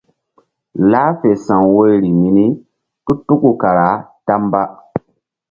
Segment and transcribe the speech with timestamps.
[0.91, 2.47] Lah fe sa̧w woyri mini
[3.05, 3.89] tu tuku kara
[4.25, 4.61] ta mba.